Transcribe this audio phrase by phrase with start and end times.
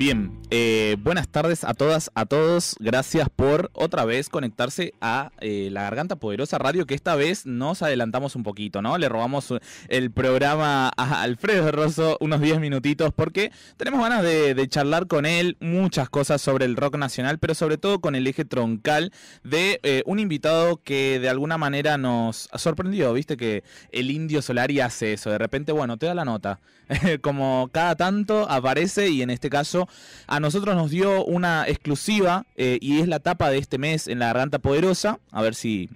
[0.00, 2.74] Bien, eh, buenas tardes a todas, a todos.
[2.80, 7.82] Gracias por otra vez conectarse a eh, la Garganta Poderosa Radio, que esta vez nos
[7.82, 8.96] adelantamos un poquito, ¿no?
[8.96, 9.52] Le robamos
[9.88, 15.58] el programa a Alfredo Rosso unos 10 minutitos porque tenemos ganas de, charlar con él
[15.60, 19.12] muchas cosas sobre el rock nacional, pero sobre todo con el eje troncal
[19.44, 24.80] de eh, un invitado que de alguna manera nos sorprendió, viste que el indio Solari
[24.80, 26.60] hace eso, de repente, bueno, te da la nota,
[27.20, 29.88] como cada tanto aparece y en este caso
[30.26, 34.18] a nosotros nos dio una exclusiva eh, y es la tapa de este mes en
[34.18, 35.18] la Garganta Poderosa.
[35.32, 35.90] A ver si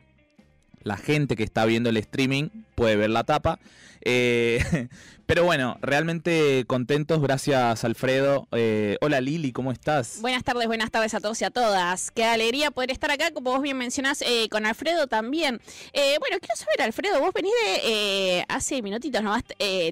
[0.83, 3.59] la gente que está viendo el streaming puede ver la tapa.
[4.03, 4.59] Eh,
[5.27, 8.47] pero bueno, realmente contentos, gracias Alfredo.
[8.53, 10.19] Eh, hola Lili, ¿cómo estás?
[10.21, 12.11] Buenas tardes, buenas tardes a todos y a todas.
[12.11, 15.61] Qué alegría poder estar acá, como vos bien mencionás, con Alfredo también.
[15.93, 19.45] bueno, quiero saber, Alfredo, vos venís de hace minutitos nomás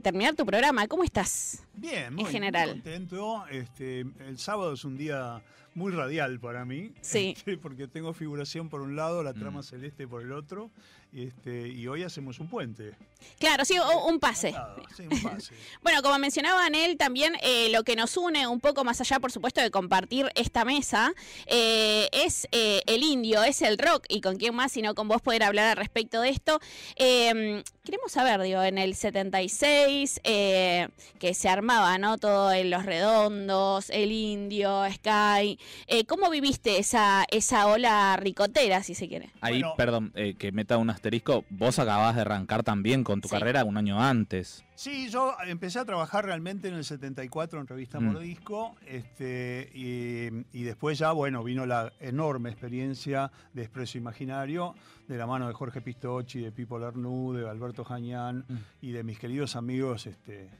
[0.02, 0.86] terminar tu programa.
[0.88, 1.62] ¿Cómo estás?
[1.74, 2.70] Bien, muy, general.
[2.70, 3.46] contento.
[3.50, 5.42] Este, el sábado es un día
[5.74, 6.92] muy radial para mí.
[7.00, 7.34] Sí.
[7.42, 9.64] Este, porque tengo figuración por un lado, la trama mm.
[9.64, 10.70] celeste por el otro.
[11.14, 12.94] Este, y hoy hacemos un puente.
[13.38, 14.54] Claro, sí, un pase.
[14.96, 15.54] Sí, un pase.
[15.82, 19.30] bueno, como mencionaba él, también eh, lo que nos une un poco más allá, por
[19.30, 21.12] supuesto, de compartir esta mesa,
[21.46, 25.20] eh, es eh, el indio, es el rock, y con quién más, sino con vos
[25.20, 26.60] poder hablar al respecto de esto.
[26.96, 32.16] Em, queremos saber, digo, en el 76, que se armaba, ¿no?
[32.16, 35.58] Todo en Los Redondos, el indio, Sky.
[36.06, 39.30] ¿Cómo viviste esa, esa ola ricotera, si se quiere?
[39.42, 43.76] Ahí, perdón, que meta unas asterisco, vos acababas de arrancar también con tu carrera un
[43.76, 44.64] año antes.
[44.76, 48.04] Sí, yo empecé a trabajar realmente en el 74 en Revista mm.
[48.04, 54.76] Mordisco, este, y, después ya, bueno, vino la enorme experiencia de Expreso Imaginario,
[55.08, 58.56] de la mano de Jorge Pistocchi, de Pipo Larnú, de Alberto Jañán mm.
[58.82, 60.50] y de mis queridos amigos este,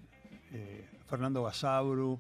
[0.53, 2.19] eh, Fernando Basabru,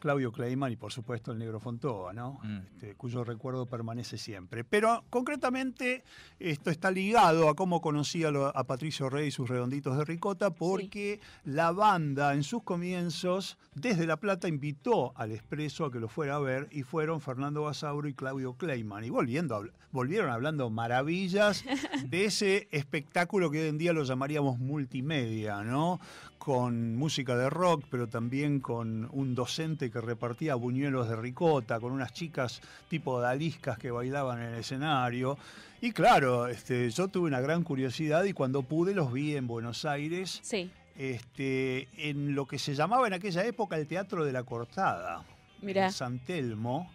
[0.00, 2.40] Claudio Kleiman y por supuesto el negro Fontova, ¿no?
[2.42, 2.58] Mm.
[2.58, 4.64] Este, cuyo recuerdo permanece siempre.
[4.64, 6.02] Pero concretamente
[6.38, 11.20] esto está ligado a cómo conocí a, Patricio Rey y sus redonditos de ricota, porque
[11.44, 16.36] la banda en sus comienzos, desde La Plata, invitó al Expreso a que lo fuera
[16.36, 19.04] a ver y fueron Fernando Basauro y Claudio Kleiman.
[19.04, 21.64] Y volviendo, volvieron hablando maravillas
[22.08, 26.00] de ese espectáculo que hoy en día lo llamaríamos multimedia, ¿no?
[26.38, 31.92] Con música de rock, pero también con un docente que repartía buñuelos de ricota, con
[31.92, 35.38] unas chicas tipo daliscas que bailaban en el escenario.
[35.80, 39.84] Y claro, este, yo tuve una gran curiosidad y cuando pude los vi en Buenos
[39.84, 40.40] Aires.
[40.42, 40.70] Sí.
[40.96, 45.24] Este, en lo que se llamaba en aquella época el Teatro de la Cortada.
[45.62, 46.90] En San Telmo.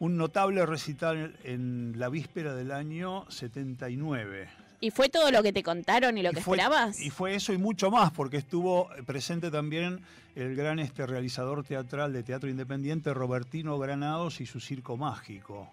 [0.00, 4.63] Un notable recital en la víspera del año 79.
[4.84, 7.00] ¿Y fue todo lo que te contaron y lo que esperabas?
[7.00, 10.00] Y fue eso y mucho más, porque estuvo presente también
[10.34, 15.72] el gran este realizador teatral de teatro independiente, Robertino Granados, y su circo mágico.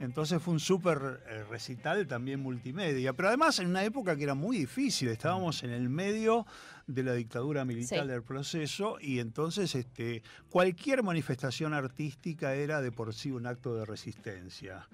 [0.00, 4.34] Entonces fue un súper eh, recital también multimedia, pero además en una época que era
[4.34, 6.44] muy difícil, estábamos en el medio
[6.88, 13.14] de la dictadura militar del proceso y entonces este, cualquier manifestación artística era de por
[13.14, 14.88] sí un acto de resistencia.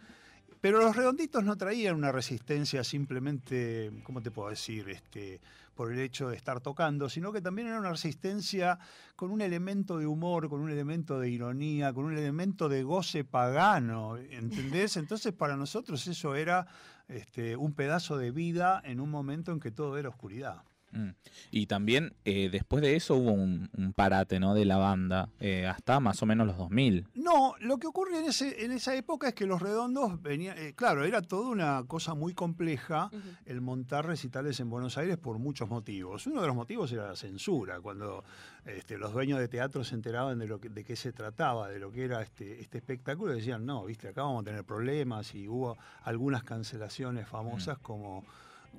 [0.66, 4.90] Pero los redonditos no traían una resistencia simplemente, ¿cómo te puedo decir?
[4.90, 5.40] Este,
[5.76, 8.76] por el hecho de estar tocando, sino que también era una resistencia
[9.14, 13.22] con un elemento de humor, con un elemento de ironía, con un elemento de goce
[13.22, 14.96] pagano, ¿entendés?
[14.96, 16.66] Entonces para nosotros eso era
[17.06, 20.64] este, un pedazo de vida en un momento en que todo era oscuridad.
[20.96, 21.10] Mm.
[21.50, 24.54] Y también eh, después de eso hubo un, parate ¿no?
[24.54, 27.08] de la banda, eh, hasta más o menos los 2000.
[27.14, 30.72] No, lo que ocurre en, ese, en esa época es que los redondos venían, eh,
[30.74, 33.10] claro, era toda una cosa muy compleja
[33.44, 36.26] el montar recitales en Buenos Aires por muchos motivos.
[36.26, 38.24] Uno de los motivos era la censura, cuando
[38.64, 41.78] este, los dueños de teatro se enteraban de, lo que, de qué se trataba, de
[41.78, 45.48] lo que era este, este espectáculo, decían, no, viste, acá vamos a tener problemas y
[45.48, 48.24] hubo algunas cancelaciones famosas como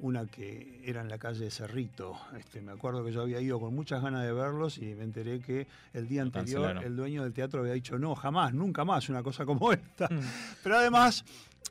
[0.01, 2.17] una que era en la calle Cerrito.
[2.37, 5.39] Este, me acuerdo que yo había ido con muchas ganas de verlos y me enteré
[5.39, 9.23] que el día anterior el dueño del teatro había dicho no, jamás, nunca más una
[9.23, 10.07] cosa como esta.
[10.07, 10.19] Mm.
[10.63, 11.25] Pero además,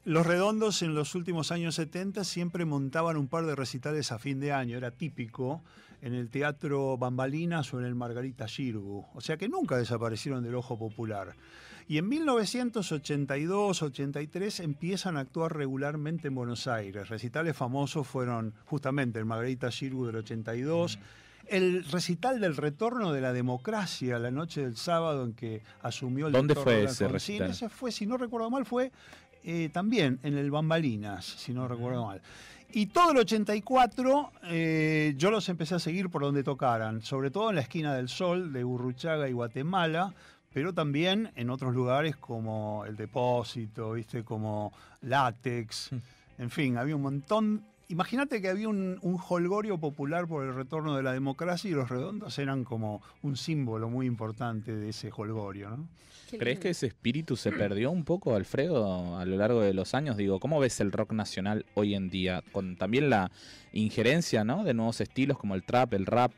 [0.04, 4.40] los redondos en los últimos años 70 siempre montaban un par de recitales a fin
[4.40, 5.62] de año, era típico,
[6.02, 9.04] en el Teatro Bambalinas o en el Margarita Girgu.
[9.14, 11.34] O sea que nunca desaparecieron del ojo popular.
[11.88, 17.08] Y en 1982-83 empiezan a actuar regularmente en Buenos Aires.
[17.08, 20.96] Recitales famosos fueron justamente el Margarita Girgu del 82.
[20.96, 21.00] Mm.
[21.48, 26.32] El recital del retorno de la democracia la noche del sábado en que asumió el
[26.32, 27.50] ¿Dónde fue ese recital?
[27.50, 28.90] Ese fue, si no recuerdo mal, fue
[29.44, 32.20] eh, también en el Bambalinas, si no recuerdo mal.
[32.72, 37.50] Y todo el 84 eh, yo los empecé a seguir por donde tocaran, sobre todo
[37.50, 40.14] en la esquina del Sol de Urruchaga y Guatemala,
[40.52, 44.24] pero también en otros lugares como el depósito, ¿viste?
[44.24, 44.72] como
[45.02, 45.90] látex,
[46.38, 50.96] en fin, había un montón Imagínate que había un, un, holgorio popular por el retorno
[50.96, 55.70] de la democracia y los redondos eran como un símbolo muy importante de ese holgorio.
[55.70, 55.88] ¿no?
[56.30, 60.16] ¿Crees que ese espíritu se perdió un poco, Alfredo, a lo largo de los años?
[60.16, 62.42] Digo, ¿cómo ves el rock nacional hoy en día?
[62.50, 63.30] Con también la
[63.72, 64.64] injerencia ¿no?
[64.64, 66.32] de nuevos estilos como el trap, el rap,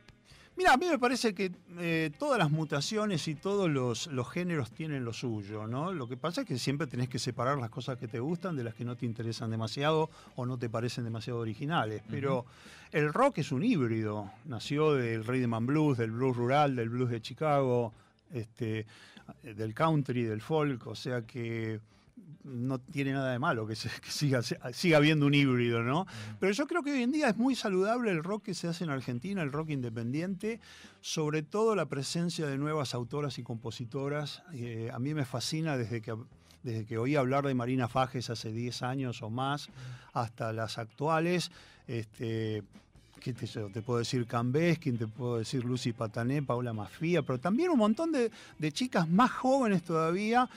[0.58, 5.04] Mira, a mí me parece que eh, todas las mutaciones y todos los, géneros tienen
[5.04, 5.92] lo suyo, ¿no?
[5.92, 8.64] Lo que pasa es que siempre tenés que separar las cosas que te gustan de
[8.64, 12.02] las que no te interesan demasiado o no te parecen demasiado originales.
[12.10, 12.44] Pero
[12.90, 14.32] el rock es un híbrido.
[14.46, 17.92] Nació del rhythm and blues, del blues rural, del blues de Chicago,
[18.32, 18.84] este,
[19.44, 20.88] del country, del folk.
[20.88, 21.78] O sea que
[22.48, 26.06] no tiene nada de malo que, siga, siga habiendo un híbrido, ¿no?
[26.40, 28.84] Pero yo creo que hoy en día es muy saludable el rock que se hace
[28.84, 30.60] en Argentina, el rock independiente,
[31.00, 34.42] sobre todo la presencia de nuevas autoras y compositoras.
[34.54, 36.14] Eh, a mí me fascina desde que,
[36.62, 39.68] desde que oí hablar de Marina Fajes hace 10 años o más
[40.12, 41.50] hasta las actuales.
[41.86, 42.62] Este,
[43.20, 47.70] ¿qué te, te, puedo decir Cambeskin, te puedo decir Lucy Patané, Paula Mafía, pero también
[47.70, 50.48] un montón de, de chicas más jóvenes todavía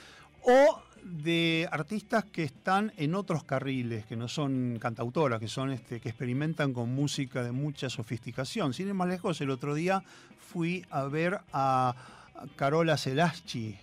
[0.42, 6.00] o de artistas que están en otros carriles, que no son cantautoras, que son este,
[6.00, 8.74] que experimentan con música de mucha sofisticación.
[8.74, 10.02] Sin ir más lejos, el otro día
[10.38, 11.94] fui a ver a
[12.56, 13.76] Carola Celaschi,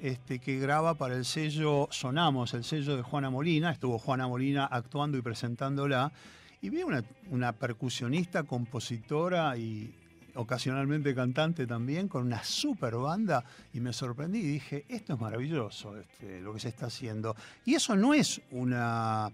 [0.00, 3.70] este, que graba para el sello Sonamos, el sello de Juana Molina.
[3.70, 6.12] Estuvo Juana Molina actuando y presentándola.
[6.60, 9.94] Y vi una, una percusionista, compositora y,
[10.34, 15.98] ocasionalmente cantante también, con una super banda, y me sorprendí y dije, esto es maravilloso,
[15.98, 17.36] este, lo que se está haciendo.
[17.64, 19.30] Y eso no es una,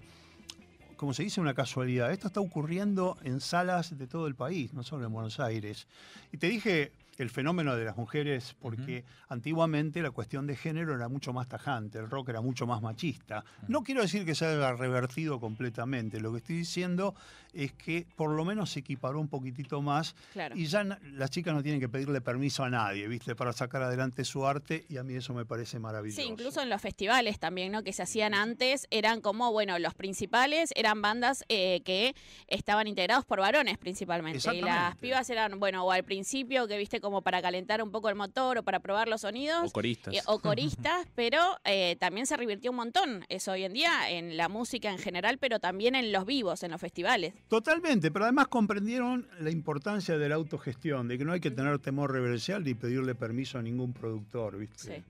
[0.96, 4.82] como se dice, una casualidad, esto está ocurriendo en salas de todo el país, no
[4.82, 5.86] solo en Buenos Aires.
[6.32, 11.08] Y te dije el fenómeno de las mujeres, porque antiguamente la cuestión de género era
[11.08, 13.44] mucho más tajante, el rock era mucho más machista.
[13.66, 17.14] No quiero decir que se haya revertido completamente, lo que estoy diciendo
[17.52, 20.14] es que por lo menos se equiparó un poquitito más
[20.54, 23.34] y ya las chicas no tienen que pedirle permiso a nadie, ¿viste?
[23.34, 26.22] Para sacar adelante su arte y a mí eso me parece maravilloso.
[26.22, 27.82] Sí, incluso en los festivales también, ¿no?
[27.82, 32.14] Que se hacían antes, eran como, bueno, los principales eran bandas eh, que
[32.46, 34.54] estaban integrados por varones principalmente.
[34.54, 38.08] Y las pibas eran, bueno, o al principio que viste como para calentar un poco
[38.08, 39.64] el motor o para probar los sonidos.
[39.64, 40.14] O coristas.
[40.14, 44.36] Eh, o coristas, pero eh, también se revirtió un montón eso hoy en día en
[44.36, 47.34] la música en general, pero también en los vivos, en los festivales.
[47.48, 51.78] Totalmente, pero además comprendieron la importancia de la autogestión, de que no hay que tener
[51.78, 55.04] temor reverencial ni pedirle permiso a ningún productor, ¿viste?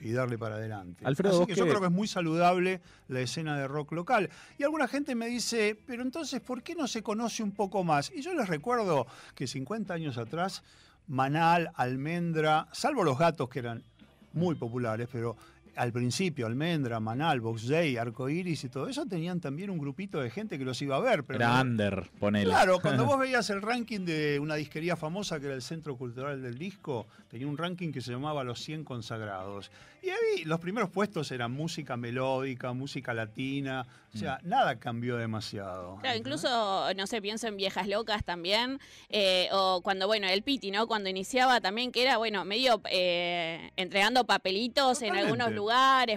[0.00, 1.04] y darle para adelante.
[1.04, 4.30] Alfredo, Así que yo creo que es muy saludable la escena de rock local.
[4.58, 8.10] Y alguna gente me dice, pero entonces, ¿por qué no se conoce un poco más?
[8.14, 10.62] Y yo les recuerdo que 50 años atrás,
[11.10, 13.82] Manal, Almendra, salvo los gatos que eran
[14.32, 15.36] muy populares, pero
[15.80, 20.28] al principio, Almendra, Manal, Box Day, Arcoiris y todo eso, tenían también un grupito de
[20.28, 21.24] gente que los iba a ver.
[21.24, 22.50] Pero era under, ponele.
[22.50, 26.42] Claro, cuando vos veías el ranking de una disquería famosa que era el Centro Cultural
[26.42, 29.70] del Disco, tenía un ranking que se llamaba Los 100 Consagrados.
[30.02, 34.48] Y ahí los primeros puestos eran música melódica, música latina, o sea, mm.
[34.48, 35.98] nada cambió demasiado.
[36.00, 38.80] Claro, incluso, no sé, pienso en Viejas Locas también,
[39.10, 40.86] eh, o cuando, bueno, el Piti, ¿no?
[40.86, 45.69] Cuando iniciaba también, que era, bueno, medio eh, entregando papelitos en algunos lugares,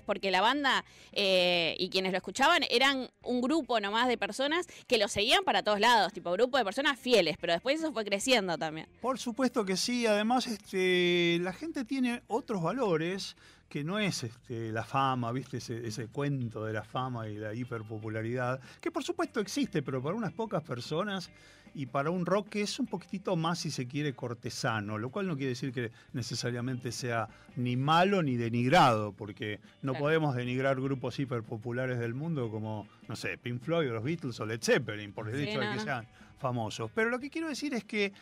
[0.06, 4.98] porque la banda eh, y quienes lo escuchaban eran un grupo nomás de personas que
[4.98, 8.58] lo seguían para todos lados, tipo grupo de personas fieles, pero después eso fue creciendo
[8.58, 8.88] también.
[9.02, 13.36] Por supuesto que sí, además este, la gente tiene otros valores
[13.70, 15.58] que no es este, la fama, ¿viste?
[15.58, 20.16] Ese, ese, cuento de la fama y la hiperpopularidad, que por supuesto existe, pero para
[20.16, 21.32] unas pocas personas
[21.74, 25.28] y para un rock que es un poquitito más, si se quiere, cortesano, lo cual
[25.28, 31.20] no quiere decir que necesariamente sea ni malo ni denigrado, porque no podemos denigrar grupos
[31.20, 35.30] hiperpopulares del mundo como, no sé, Pink Floyd o los Beatles o Led Zeppelin, por
[35.30, 36.08] el hecho de que sean
[36.40, 36.92] famosos.
[36.94, 38.14] Pero lo que quiero decir es que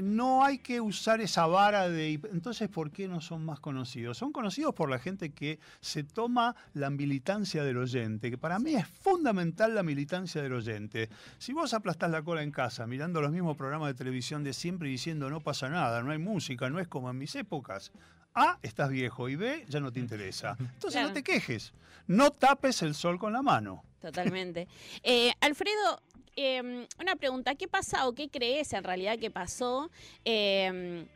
[0.00, 2.14] no hay que usar esa vara de...
[2.32, 4.18] Entonces, ¿por qué no son más conocidos?
[4.18, 8.74] Son conocidos por la gente que se toma la militancia del oyente, que para mí
[8.74, 11.08] es fundamental la militancia del oyente.
[11.38, 14.88] Si vos aplastás la cola en casa mirando los mismos programas de televisión de siempre
[14.88, 17.92] y diciendo no pasa nada, no hay música, no es como en mis épocas,
[18.34, 20.56] A, estás viejo y B, ya no te interesa.
[20.74, 21.72] Entonces no te quejes,
[22.06, 23.84] no tapes el sol con la mano.
[24.00, 24.66] Totalmente.
[25.02, 26.02] Eh, Alfredo,
[26.36, 29.90] Em, una pregunta, ¿qué pasa o qué crees en realidad que pasó?
[30.24, 31.06] Em,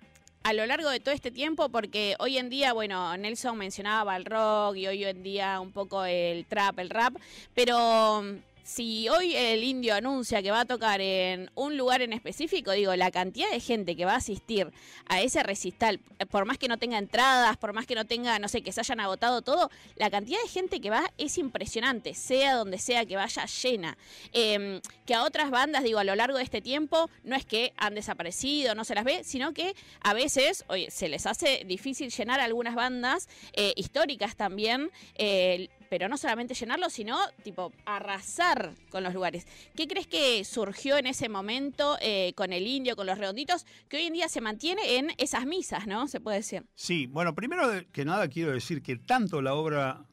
[0.42, 4.26] a lo largo de todo este tiempo, porque hoy en día, bueno, Nelson mencionaba el
[4.26, 7.14] rock y hoy en día un poco el trap, el rap,
[7.54, 8.22] pero
[8.64, 12.96] si hoy el indio anuncia que va a tocar en un lugar en específico, digo,
[12.96, 14.72] la cantidad de gente que va a asistir
[15.06, 18.48] a ese recital, por más que no tenga entradas, por más que no tenga, no
[18.48, 22.54] sé, que se hayan agotado todo, la cantidad de gente que va es impresionante, sea
[22.54, 23.98] donde sea que vaya llena.
[24.32, 27.74] Em, que a otras bandas, digo, a lo largo de este tiempo, no es que
[27.76, 32.10] han desaparecido, no se las ve, sino que a veces, oye, se les hace difícil
[32.10, 34.90] llenar algunas bandas eh, históricas también.
[35.16, 39.46] Eh, pero no solamente llenarlo, sino tipo arrasar con los lugares.
[39.74, 43.98] ¿Qué crees que surgió en ese momento eh, con el indio, con los redonditos, que
[43.98, 46.08] hoy en día se mantiene en esas misas, ¿no?
[46.08, 46.64] Se puede decir.
[46.74, 50.04] Sí, bueno, primero que nada quiero decir que tanto la obra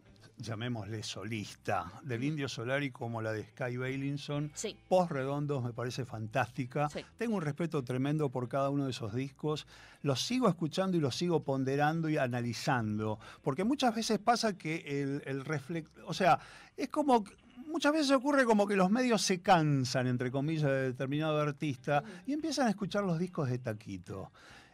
[0.41, 4.51] llamémosle solista, del Indio Solari como la de Sky Bailinson,
[4.87, 6.89] post redondos me parece fantástica.
[7.17, 9.67] Tengo un respeto tremendo por cada uno de esos discos.
[10.01, 15.21] Los sigo escuchando y los sigo ponderando y analizando, porque muchas veces pasa que el,
[15.25, 15.43] el
[16.05, 16.39] o sea,
[16.75, 17.23] es como
[17.67, 22.33] muchas veces ocurre como que los medios se cansan, entre comillas, de determinado artista y
[22.33, 24.31] empiezan a escuchar los discos de Taquito.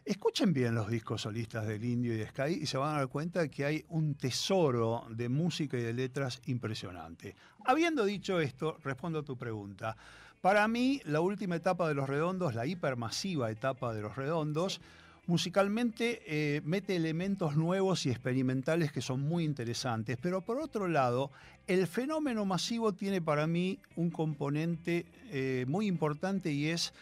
[0.08, 3.08] Escuchen bien los discos solistas del Indio y de Sky y se van a dar
[3.08, 7.36] cuenta que hay un tesoro de música y de letras impresionante.
[7.66, 9.98] Habiendo dicho esto, respondo a tu pregunta.
[10.40, 14.80] Para mí, la última etapa de Los Redondos, la hipermasiva etapa de Los Redondos,
[15.26, 21.30] musicalmente eh, mete elementos nuevos y experimentales que son muy interesantes, pero por otro lado,
[21.66, 26.94] el fenómeno masivo tiene para mí un componente eh, muy importante y es...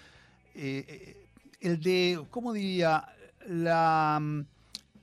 [0.57, 1.16] Eh,
[1.67, 3.05] el de, ¿cómo diría?
[3.49, 4.47] La mm,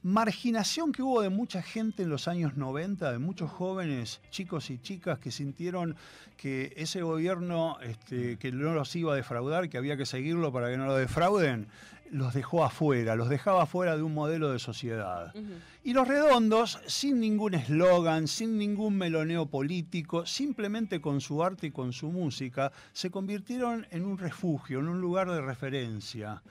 [0.03, 4.77] marginación que hubo de mucha gente en los años 90, de muchos jóvenes, chicos y
[4.77, 5.95] chicas que sintieron
[6.37, 10.69] que ese gobierno este, que no los iba a defraudar, que había que seguirlo para
[10.69, 11.67] que no lo defrauden,
[12.11, 15.33] los dejó afuera, los dejaba afuera de un modelo de sociedad.
[15.83, 21.71] Y los redondos, sin ningún eslogan, sin ningún meloneo político, simplemente con su arte y
[21.71, 26.43] con su música, se convirtieron en un refugio, en un lugar de referencia.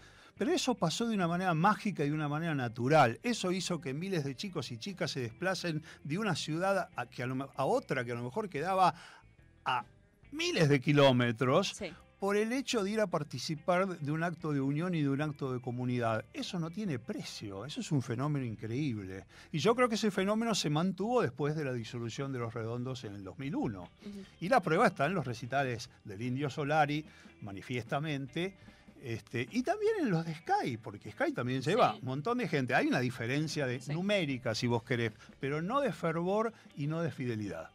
[0.42, 3.20] Pero eso pasó de una manera mágica y de una manera natural.
[3.22, 7.22] Eso hizo que miles de chicos y chicas se desplacen de una ciudad a, que
[7.22, 8.92] a, otra que a lo mejor quedaba
[9.64, 9.84] a
[10.32, 11.80] miles de kilómetros
[12.18, 15.22] por el hecho de ir a participar de un acto de unión y de un
[15.22, 16.24] acto de comunidad.
[16.32, 19.26] Eso no tiene precio, eso es un fenómeno increíble.
[19.52, 23.04] Y yo creo que ese fenómeno se mantuvo después de la disolución de los redondos
[23.04, 23.88] en el 2001.
[24.40, 27.04] Y la prueba está en los recitales del Indio Solari,
[27.42, 28.56] manifiestamente,
[29.02, 32.74] este, y también en los de Sky, porque Sky también lleva un montón de gente.
[32.74, 37.10] Hay una diferencia de, numérica, si vos querés, pero no de fervor y no de
[37.10, 37.70] fidelidad.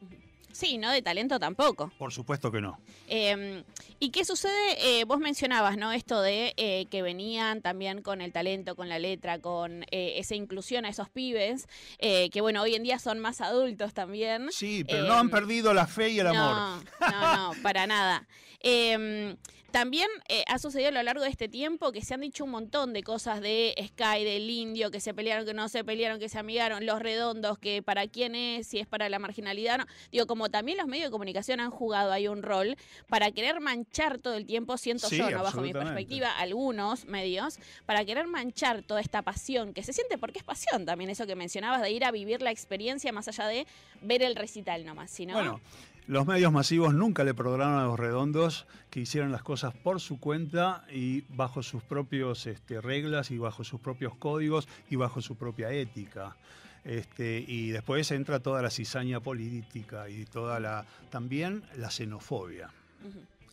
[0.58, 1.92] Sí, no de talento tampoco.
[2.00, 2.80] Por supuesto que no.
[3.08, 3.64] Em,
[4.00, 5.00] ¿Y qué sucede?
[5.00, 5.92] Eh, vos mencionabas, ¿no?
[5.92, 10.34] Esto de eh, que venían también con el talento, con la letra, con eh, esa
[10.34, 11.68] inclusión a esos pibes,
[12.00, 14.48] que bueno, hoy en día son más adultos también.
[14.52, 16.56] Sí, pero no han em, perdido la fe y el amor.
[16.56, 18.28] No, no, no, para nada.
[19.72, 22.52] También eh, ha sucedido a lo largo de este tiempo que se han dicho un
[22.52, 26.30] montón de cosas de Sky, del indio, que se pelearon, que no se pelearon, que
[26.30, 29.80] se amigaron, los redondos, que para quién es, si es para la marginalidad.
[29.80, 29.86] No.
[30.12, 34.20] Digo, como también los medios de comunicación han jugado ahí un rol para querer manchar
[34.20, 35.44] todo el tiempo, siento yo, ¿no?
[35.44, 40.40] bajo mi perspectiva, algunos medios, para querer manchar toda esta pasión que se siente, porque
[40.40, 43.68] es pasión también eso que mencionabas, de ir a vivir la experiencia más allá de
[44.02, 45.34] ver el recital nomás, sino...
[45.34, 45.62] Bueno.
[46.08, 50.22] Los medios masivos nunca le perdonaron a los redondos que hicieran las cosas por su
[50.22, 55.36] cuenta y bajo sus propios este, reglas y bajo sus propios códigos y bajo su
[55.36, 56.38] propia ética.
[56.86, 62.72] Este, y después entra toda la cizaña política y toda la también la xenofobia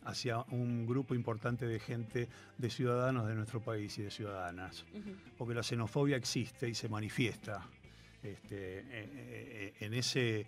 [0.05, 4.85] hacia un grupo importante de gente, de ciudadanos de nuestro país y de ciudadanas.
[5.37, 7.67] Porque la xenofobia existe y se manifiesta
[8.23, 10.45] este, e, e, e, en ese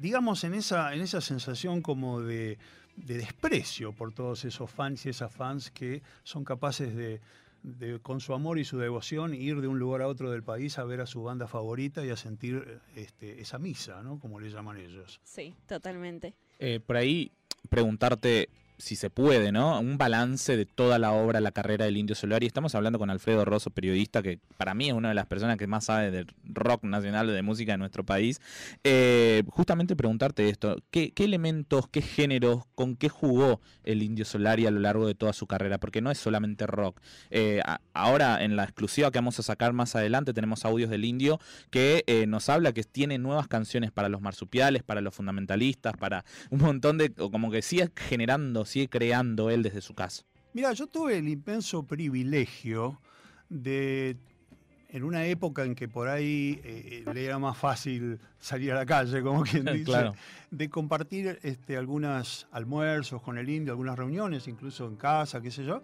[0.00, 2.58] digamos, en esa, en esa sensación como de,
[2.96, 7.20] desprecio por todos esos fans y esas fans que son capaces de,
[8.02, 10.84] con su amor y su devoción, ir de un lugar a otro del país a
[10.84, 14.18] ver a su banda favorita y a sentir este, esa misa, ¿no?
[14.20, 15.20] Como le llaman ellos.
[15.24, 16.34] Sí, totalmente.
[16.58, 17.32] Eh, por ahí
[17.70, 19.78] preguntarte, si se puede, ¿no?
[19.80, 22.42] Un balance de toda la obra, la carrera del Indio Solar.
[22.42, 25.56] Y estamos hablando con Alfredo Rosso, periodista, que para mí es una de las personas
[25.56, 28.40] que más sabe del rock nacional, de música de nuestro país.
[28.82, 34.70] Eh, justamente preguntarte esto, ¿qué, elementos, qué géneros, con qué jugó el Indio Solari a
[34.70, 35.78] lo largo de toda su carrera?
[35.78, 37.00] Porque no es solamente rock.
[37.30, 37.60] Eh,
[37.92, 41.38] ahora, en la exclusiva que vamos a sacar más adelante, tenemos audios del Indio
[41.70, 46.24] que eh, nos habla que tiene nuevas canciones para los marsupiales, para los fundamentalistas, para
[46.50, 50.24] un montón de, como que sigue generando sigue creando él desde su casa?
[50.52, 53.00] Mira, yo tuve el inmenso privilegio
[53.48, 54.16] de
[54.94, 58.86] en una época en que por ahí eh, le era más fácil salir a la
[58.86, 60.12] calle, como quien dice,
[60.52, 65.64] de compartir este, algunos almuerzos con el indio, algunas reuniones, incluso en casa, qué sé
[65.64, 65.82] yo.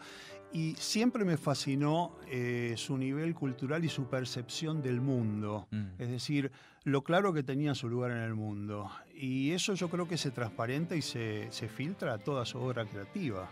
[0.52, 5.66] Y siempre me fascinó eh, su nivel cultural y su percepción del mundo.
[5.72, 5.86] Mm.
[5.98, 6.52] Es decir,
[6.84, 8.90] lo claro que tenía su lugar en el mundo.
[9.14, 12.86] Y eso yo creo que se transparenta y se, se filtra a toda su obra
[12.86, 13.48] creativa.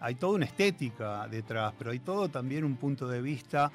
[0.00, 3.70] Hay toda una estética detrás, pero hay todo también un punto de vista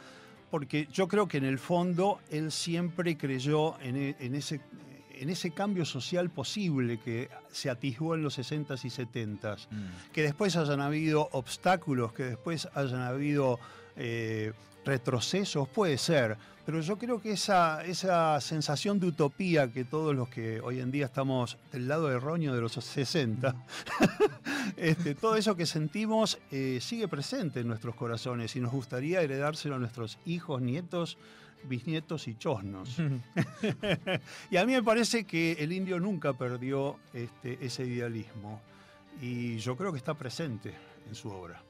[0.50, 4.62] porque yo creo que en el fondo él siempre creyó en, e, ese,
[5.12, 9.68] en ese cambio social posible que se atisbó en los 60s y 70s.
[9.70, 10.12] Mm.
[10.14, 13.60] Que después hayan habido obstáculos, que después hayan habido
[13.96, 14.54] eh,
[14.86, 20.30] retrocesos, puede ser, pero yo creo que esa, esa sensación de utopía que todos los
[20.30, 23.56] que hoy en día estamos del lado erróneo de los 60,
[24.78, 29.76] este, todo eso que sentimos eh, sigue presente en nuestros corazones y nos gustaría heredárselo
[29.76, 31.18] a nuestros hijos, nietos,
[31.66, 32.98] bisnietos y chosnos.
[34.52, 38.62] y a mí me parece que el indio nunca perdió este, ese idealismo
[39.22, 40.74] y yo creo que está presente
[41.08, 41.62] en su obra.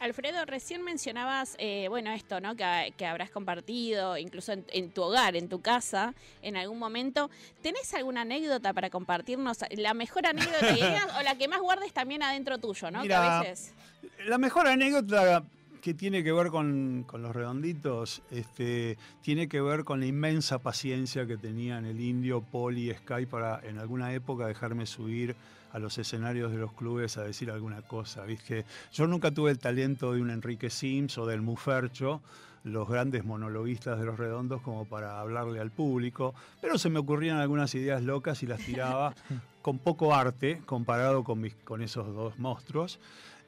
[0.00, 2.54] Alfredo, recién mencionabas, eh, bueno, esto, ¿no?
[2.54, 7.30] Que, habrás compartido, incluso en, tu hogar, en tu casa, en algún momento.
[7.62, 9.58] ¿Tenés alguna anécdota para compartirnos?
[9.70, 10.82] La mejor anécdota que
[11.18, 13.00] o la que más guardes también adentro tuyo, ¿no?
[13.00, 13.74] a veces...
[14.26, 15.42] La mejor anécdota
[15.80, 21.26] que tiene que ver con, los redonditos, este, tiene que ver con la inmensa paciencia
[21.26, 25.36] que tenían el indio, Poli y Sky para en alguna época dejarme subir
[25.72, 28.24] a los escenarios de los clubes a decir alguna cosa.
[28.24, 28.64] ¿viste?
[28.92, 32.20] Yo nunca tuve el talento de un Enrique Sims o del Mufercho,
[32.64, 37.38] los grandes monologuistas de los redondos, como para hablarle al público, pero se me ocurrían
[37.38, 39.14] algunas ideas locas y las tiraba
[39.62, 42.98] con poco arte comparado con, mis, con esos dos monstruos.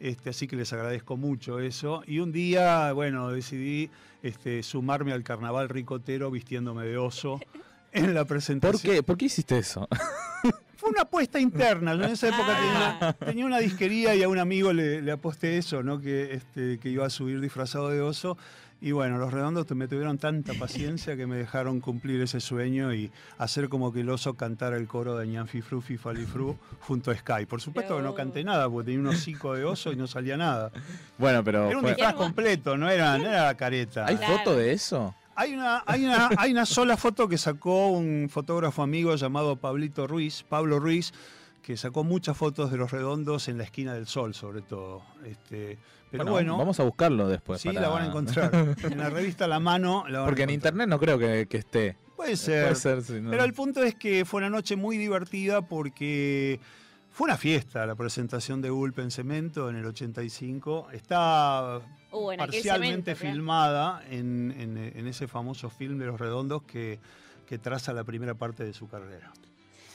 [0.01, 2.03] Este, así que les agradezco mucho eso.
[2.07, 3.91] Y un día, bueno, decidí
[4.23, 7.39] este, sumarme al carnaval ricotero vistiéndome de oso
[7.93, 8.81] en la presentación.
[8.81, 9.03] ¿Por qué?
[9.03, 9.87] ¿Por qué hiciste eso?
[10.77, 11.93] Fue una apuesta interna.
[11.93, 12.57] en esa época
[13.01, 13.15] ah.
[13.27, 16.01] tenía, una disquería y a un amigo le, aposté eso, ¿no?
[16.01, 18.39] Que, este, que iba a subir disfrazado de oso.
[18.83, 23.11] Y bueno, los redondos me tuvieron tanta paciencia que me dejaron cumplir ese sueño y
[23.37, 27.45] hacer como que el oso cantara el coro de Ñanfi Fru, Fru junto a Sky.
[27.47, 30.39] Por supuesto que no canté nada porque tenía un hocico de oso y no salía
[30.39, 30.71] nada.
[31.19, 31.69] Bueno, pero.
[31.69, 34.07] Era un disfraz completo, no era, no era la careta.
[34.07, 35.15] ¿Hay foto de eso?
[35.35, 40.07] Hay una, hay, una, hay una sola foto que sacó un fotógrafo amigo llamado Pablito
[40.07, 41.13] Ruiz, Pablo Ruiz,
[41.63, 45.03] que sacó muchas fotos de los redondos en la esquina del sol, sobre todo.
[45.25, 45.79] Este,
[46.11, 47.61] pero bueno, vamos a buscarlo después.
[47.61, 48.51] Sí, la van a encontrar.
[48.83, 51.97] en la revista La Mano la Porque en internet no creo que, esté.
[52.17, 52.65] Puede ser.
[52.65, 56.61] Puede ser sí, Pero el punto es que fue una noche muy divertida porque
[57.11, 60.89] fue una fiesta la presentación de Ulp en Cemento en el 85.
[60.93, 61.81] Está
[62.13, 66.99] uh, parcialmente filmada en, ese famoso film de Los Redondos que
[67.63, 69.33] traza la primera parte de su carrera.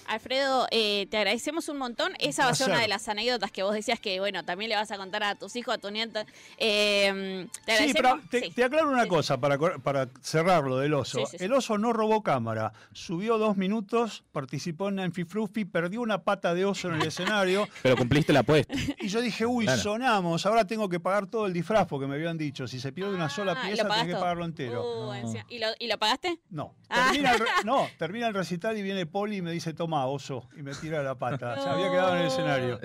[0.08, 2.14] Alfredo, eh, te agradecemos un montón.
[2.20, 4.76] Esa va a ser una de las anécdotas que vos decías que, bueno, también le
[4.76, 6.26] vas a contar a tus hijos, a tu nieta.
[6.58, 11.24] Eh, sí, pero te, aclaro una cosa para, para cerrarlo del oso.
[11.40, 16.66] el oso no robó cámara, subió dos minutos, participó en Enfifrufi, perdió una pata de
[16.66, 17.68] oso en el escenario.
[17.84, 18.74] Pero cumpliste la apuesta.
[19.00, 22.38] Y yo dije, uy, sonamos, ahora tengo que pagar todo el disfraz porque me habían
[22.38, 25.10] dicho, si se pierde una sola ah, pieza, tenés que pagarlo entero.
[25.10, 25.14] Uh,
[25.50, 26.40] ¿Y, lo, ¿Y, lo, pagaste?
[26.50, 26.76] No.
[26.90, 27.12] Ah.
[27.16, 27.24] El,
[27.66, 31.02] no, termina el recital y viene Poli y me dice, toma oso, y me tira
[31.02, 31.56] la pata.
[31.62, 32.80] Se había quedado en el escenario.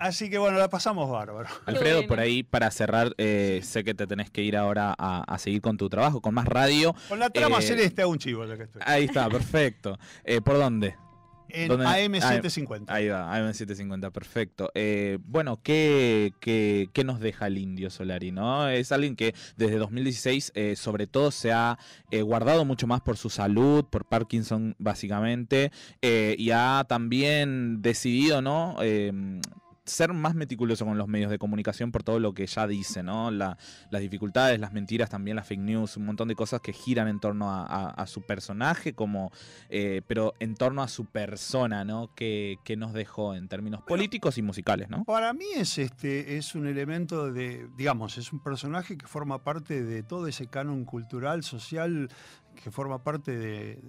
[0.00, 1.48] Así que bueno, la pasamos bárbaro.
[1.66, 5.62] Alfredo, por ahí para cerrar, eh, sé que te tenés que ir ahora a, seguir
[5.62, 6.94] con tu trabajo, con más radio.
[7.08, 8.82] Con la trama eh, celeste a un chivo, ya que estoy.
[8.84, 9.98] Ahí está, perfecto.
[10.24, 10.96] Eh, ¿Por dónde?
[11.48, 12.84] En AM750.
[12.88, 14.70] Ahí va, AM750, perfecto.
[14.74, 18.32] Eh, bueno, ¿qué, ¿qué, nos deja el indio Solari?
[18.32, 18.68] ¿no?
[18.68, 21.78] Es alguien que desde 2016 eh, sobre todo se ha
[22.10, 28.76] eh, guardado mucho más por su salud, por Parkinson básicamente, y ha también decidido, ¿no?
[29.88, 33.30] Ser más meticuloso con los medios de comunicación por todo lo que ya dice, ¿no?
[33.30, 33.56] las
[33.90, 37.48] dificultades, las mentiras, también las fake news, un montón de cosas que giran en torno
[37.50, 39.30] a, su personaje, como,
[39.68, 42.14] eh, pero en torno a su persona, ¿no?
[42.14, 45.04] Que, nos dejó en términos políticos y musicales, ¿no?
[45.04, 49.82] Para mí es este, es un elemento de, digamos, es un personaje que forma parte
[49.82, 52.08] de todo ese canon cultural, social,
[52.62, 53.82] que forma parte de,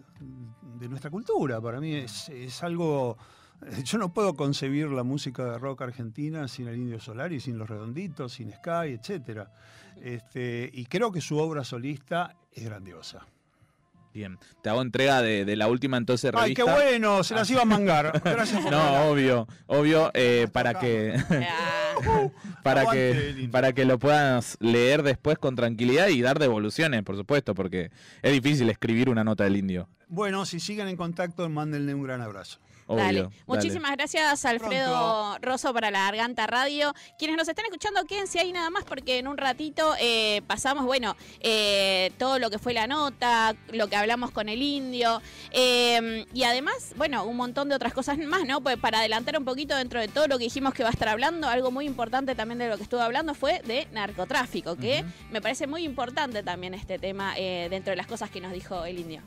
[0.89, 1.61] nuestra cultura.
[1.61, 3.17] Para mí es, es algo
[3.83, 7.69] yo no puedo concebir la música de rock argentina sin el Indio Solari, sin Los
[7.69, 9.47] Redonditos, sin Sky, etc.
[10.01, 13.25] Este, y creo que su obra solista es grandiosa.
[14.11, 16.47] Bien, te hago entrega de, la última entonces revista.
[16.47, 18.19] Ay, qué bueno, se las iba a mangar.
[18.25, 21.13] Gracias por No, obvio, obvio, eh, para que
[22.63, 27.53] para que para que lo puedas leer después con tranquilidad y dar devoluciones, por supuesto,
[27.53, 27.91] porque
[28.23, 29.87] es difícil escribir una nota del indio.
[30.07, 32.59] Bueno, si siguen en contacto, mándenle un gran abrazo
[32.95, 33.29] dale.
[33.45, 36.93] Muchísimas gracias, Alfredo Rosso, para la Garganta Radio.
[37.17, 41.15] Quienes nos están escuchando, quédense ahí nada más porque en un ratito eh, pasamos, bueno,
[41.41, 45.21] eh, todo lo que fue la nota, lo que hablamos con el indio
[45.51, 48.61] eh, y además, bueno, un montón de otras cosas más, ¿no?
[48.61, 51.09] Pues para adelantar un poquito dentro de todo lo que dijimos que va a estar
[51.09, 55.41] hablando, algo muy importante también de lo que estuvo hablando fue de narcotráfico, que me
[55.41, 59.21] parece muy importante también este tema dentro de las cosas que nos dijo el indio.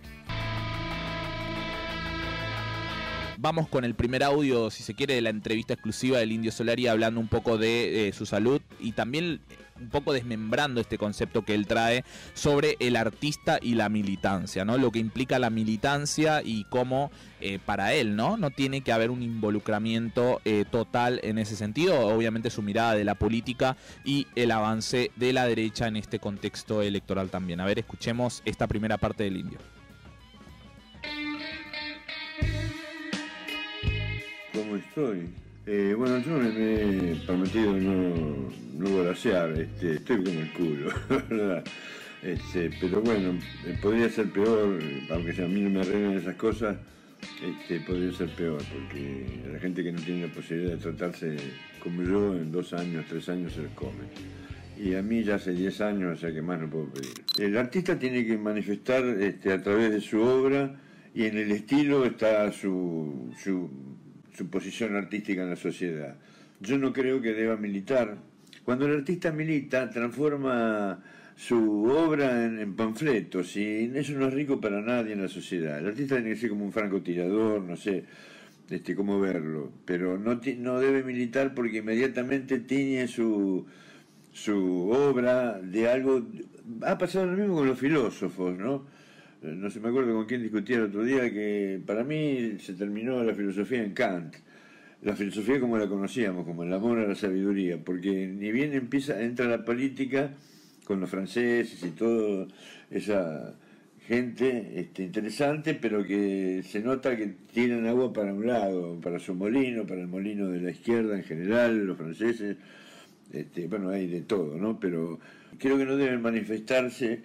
[3.43, 6.87] Vamos con el primer audio, si se quiere, de la entrevista exclusiva del Indio Solari
[6.87, 9.41] hablando un poco de eh, su salud y también
[9.81, 14.79] un poco desmembrando este concepto que él trae sobre el artista y la militancia, ¿no?
[14.79, 18.37] Lo que implica la militancia y cómo eh, para él, ¿no?
[18.37, 21.99] No tiene que haber un involucramiento eh, total en ese sentido.
[21.99, 26.81] Obviamente su mirada de la política y el avance de la derecha en este contexto
[26.81, 27.59] electoral también.
[27.59, 29.59] A ver, escuchemos esta primera parte del Indio.
[34.73, 35.29] ¿Cómo estoy?
[35.67, 40.91] Eh, bueno, yo me, he prometido no, no este, estoy como el culo,
[41.29, 41.63] ¿verdad?
[42.23, 44.79] Este, pero bueno, eh, podría ser peor,
[45.11, 46.79] aunque a mí no me arreglen esas cosas,
[47.45, 51.37] este, podría ser peor, porque la gente que no tiene la posibilidad de tratarse
[51.83, 54.07] como yo, en dos años, tres años se les come.
[54.83, 57.13] Y a mí ya hace diez años, o que más no puedo pedir.
[57.39, 60.81] El artista tiene que manifestar este, a través de su obra
[61.15, 63.35] y en el estilo está su
[64.37, 66.17] su posición artística en la sociedad.
[66.61, 68.17] Yo no creo que deba militar.
[68.65, 71.03] Cuando el artista milita, transforma
[71.37, 75.79] su obra en, panfletos y eso no es rico para nadie en la sociedad.
[75.79, 78.05] El artista tiene que ser como un francotirador, no sé
[78.71, 83.67] este, cómo verlo, pero no, no debe militar porque inmediatamente tiñe su,
[84.33, 86.23] su obra de algo...
[86.83, 88.87] Ha pasado lo mismo con los filósofos, ¿no?
[89.43, 93.23] No se me acuerdo con quién discutía el otro día, que para mí se terminó
[93.25, 94.37] la filosofía en Kant.
[95.03, 99.21] La filosofía como la conocíamos, como el amor a la sabiduría, porque ni bien empieza,
[99.21, 100.31] entra la política
[100.85, 102.47] con los franceses y toda
[102.89, 103.57] esa
[104.07, 109.35] gente este, interesante, pero que se nota que tiran agua para un lado, para su
[109.35, 112.57] molino, para el molino de la izquierda en general, los franceses,
[113.33, 114.79] este, bueno, hay de todo, ¿no?
[114.79, 115.19] Pero
[115.59, 117.23] creo que no deben manifestarse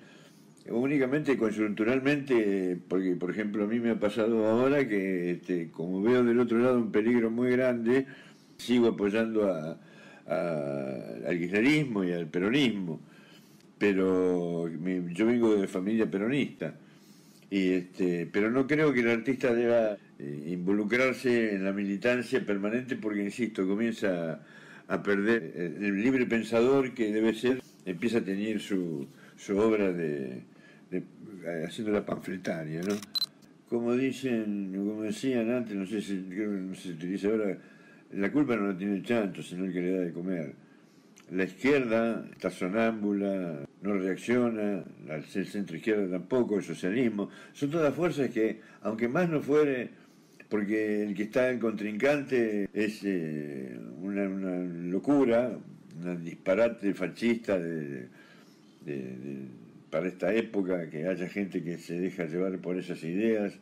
[0.70, 6.24] únicamente coyunturalmente, porque por ejemplo a mí me ha pasado ahora que este, como veo
[6.24, 8.06] del otro lado un peligro muy grande,
[8.58, 9.78] sigo apoyando a,
[11.28, 13.00] al kirchnerismo y al peronismo,
[13.78, 16.76] pero yo vengo de familia peronista,
[17.50, 22.98] y este, pero no creo que el artista deba eh, involucrarse en la militancia permanente
[22.98, 24.42] porque, insisto, comienza
[24.88, 29.94] a perder eh, el libre pensador que debe ser, empieza a tener su, su obra
[29.94, 30.44] de,
[30.92, 32.96] eh, haciendo la panfletaria, ¿no?
[33.70, 36.26] Como dicen, como decían antes, no sé si,
[36.76, 37.58] se utiliza ahora,
[38.14, 40.54] la culpa no la tiene el chancho, sino el que le da de comer.
[41.32, 47.30] La izquierda está sonámbula, no reacciona, el centro izquierda tampoco, el socialismo.
[47.52, 49.90] Son todas fuerzas que, aunque más no fuere,
[50.48, 54.26] porque el que está en contrincante es eh, una,
[54.90, 55.52] locura,
[56.02, 58.08] un disparate fascista de
[59.90, 63.54] para esta época, que haya gente que se deja llevar por esas ideas,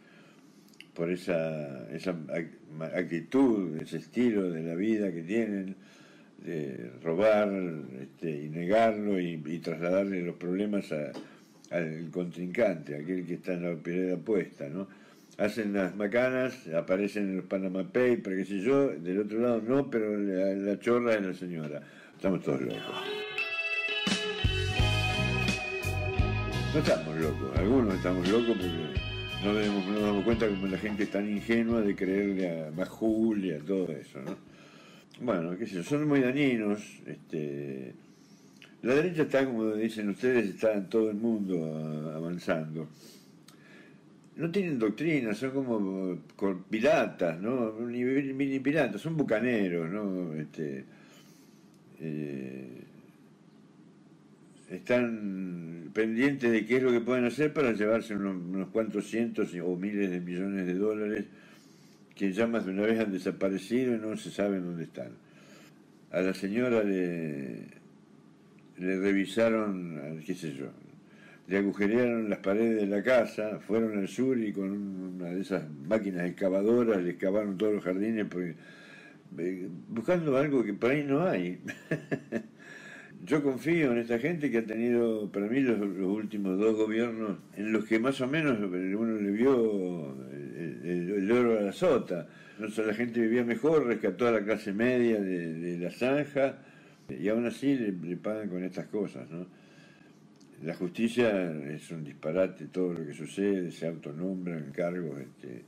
[0.94, 2.16] por esa, esa
[2.96, 5.76] actitud, ese estilo de la vida que tienen,
[6.44, 7.52] de robar
[8.02, 10.94] este, y negarlo y, trasladarle los problemas
[11.72, 14.88] al contrincante, aquel que está en la pelea puesta, ¿no?
[15.38, 19.90] Hacen las macanas, aparecen en los Panama Papers, qué sé yo, del otro lado no,
[19.90, 21.82] pero la chorra es la señora.
[22.16, 23.25] Estamos todos locos.
[26.76, 28.68] No estamos locos, algunos estamos locos porque
[29.46, 33.52] no, nos damos cuenta como la gente es tan ingenua de creerle a Majul y
[33.54, 34.36] a todo eso, ¿no?
[35.22, 36.82] Bueno, qué sé yo, son muy dañinos.
[37.06, 37.94] Este,
[38.82, 42.90] la derecha está, como dicen ustedes, está en todo el mundo avanzando.
[44.36, 46.18] No tienen doctrina, son como
[46.70, 47.72] piratas, ¿no?
[47.80, 50.34] Ni, ni piratas, son bucaneros, ¿no?
[50.34, 50.84] Este,
[52.02, 52.85] eh,
[54.70, 59.76] están pendientes de qué es lo que pueden hacer para llevarse unos, cuantos cientos o
[59.76, 61.26] miles de millones de dólares
[62.16, 65.10] que ya más de una vez han desaparecido y no se sabe dónde están.
[66.12, 67.66] A la señora le,
[68.78, 70.68] revisaron, qué sé yo,
[71.48, 75.70] le agujerearon las paredes de la casa, fueron al sur y con una de esas
[75.70, 78.28] máquinas excavadoras le excavaron todos los jardines
[79.38, 81.60] eh, buscando algo que por ahí no hay.
[83.24, 87.72] Yo confío en esta gente que ha tenido, para mí, los, últimos dos gobiernos en
[87.72, 90.16] los que más o menos uno le vio
[90.84, 92.28] el, oro a la sota.
[92.60, 96.60] la gente vivía mejor, rescató a la clase media de, la zanja
[97.10, 99.30] y aún así le, pagan con estas cosas.
[99.32, 99.48] ¿no?
[100.64, 105.64] La justicia es un disparate, todo lo que sucede, se autonombran cargos este,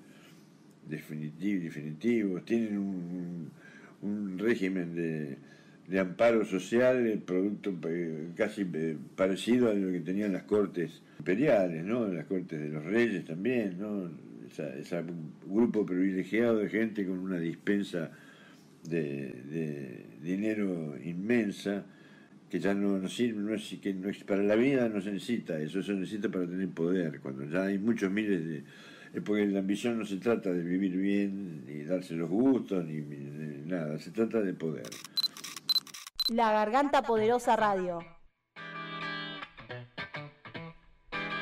[0.88, 2.77] definitivos, tienen
[4.01, 5.38] un régimen de
[5.88, 11.84] de amparo social, producto eh, casi eh, parecido a lo que tenían las cortes imperiales,
[11.86, 12.08] ¿no?
[12.08, 14.12] las cortes de los reyes también, ¿no?
[14.47, 15.04] ese
[15.45, 18.12] grupo privilegiado de gente con una dispensa
[18.84, 21.86] de, dinero inmensa
[22.50, 25.12] que ya no, no sirve, no es, que no es, para la vida no se
[25.12, 28.63] necesita eso, se necesita para tener poder, cuando ya hay muchos miles de...
[29.23, 33.02] Porque la ambición no se trata de vivir bien, ni darse los gustos, ni
[33.65, 34.86] nada, se trata de poder.
[36.29, 37.99] La Garganta Poderosa Radio.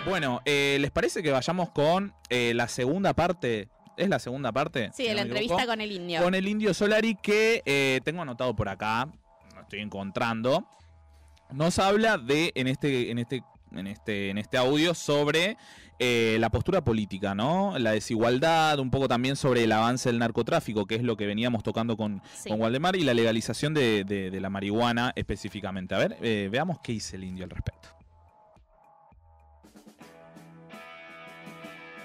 [0.08, 3.70] Bueno, eh, ¿les parece que vayamos con eh, la segunda parte?
[3.98, 4.92] ¿Es la segunda parte?
[4.94, 6.22] Sí, de la entrevista con el indio.
[6.22, 9.10] Con el indio Solari que eh, tengo anotado por acá,
[9.56, 10.68] lo estoy encontrando.
[11.52, 13.42] Nos habla de, en este, en este,
[13.74, 15.58] en este, en este audio, sobre
[15.98, 17.78] eh, la postura política, ¿no?
[17.80, 21.64] La desigualdad, un poco también sobre el avance del narcotráfico, que es lo que veníamos
[21.64, 25.96] tocando con, Waldemar, y la legalización de, la marihuana específicamente.
[25.96, 27.90] A ver, eh, veamos qué dice el indio al respecto.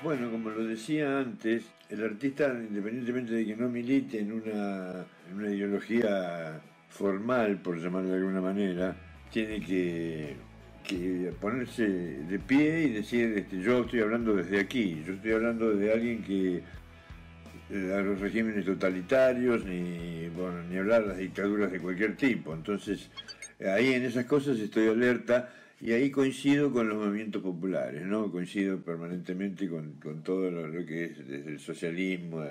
[0.02, 5.36] Bueno, como lo decía antes, el artista, independientemente de que no milite en una, en
[5.36, 8.96] una ideología formal, por llamarlo de alguna manera,
[9.30, 10.36] tiene que
[10.90, 15.70] que ponerse de pie y decir, este, yo estoy hablando desde aquí, yo estoy hablando
[15.70, 16.62] de alguien que
[17.70, 22.52] eh, a los regímenes totalitarios, ni, bueno, ni hablar las dictaduras de cualquier tipo.
[22.52, 23.08] Entonces,
[23.60, 25.50] ahí en esas cosas estoy alerta
[25.80, 28.30] y ahí coincido con los movimientos populares, ¿no?
[28.30, 32.44] Coincido permanentemente con, todo lo, que es desde el socialismo,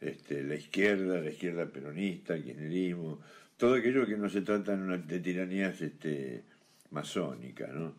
[0.00, 3.18] este, la izquierda, la izquierda peronista, el kirchnerismo,
[3.56, 6.42] todo aquello que no se trata de tiranías este,
[6.92, 7.94] masónica, ¿no?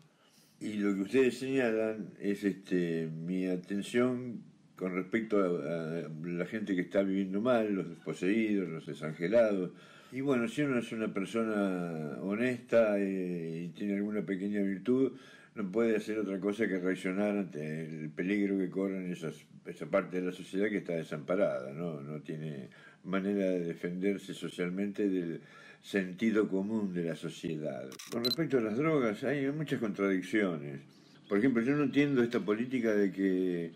[0.60, 4.42] Y lo que ustedes señalan es este, mi atención
[4.76, 9.72] con respecto a, la gente que está viviendo mal, los desposeídos, los desangelados.
[10.12, 15.12] Y bueno, si uno es una persona honesta eh, y tiene alguna pequeña virtud,
[15.54, 19.34] no puede hacer otra cosa que reaccionar ante el peligro que corren esas,
[19.66, 22.00] esa parte de la sociedad que está desamparada, ¿no?
[22.00, 22.68] No tiene
[23.04, 25.40] manera de defenderse socialmente del
[25.84, 27.84] sentido común de la sociedad.
[28.10, 30.80] Con respecto a las drogas, hay muchas contradicciones.
[31.28, 33.72] Por ejemplo, yo no entiendo esta política de que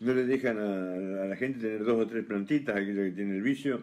[0.00, 3.42] no le dejan a, la gente tener dos o tres plantitas, aquello que tiene el
[3.42, 3.82] vicio,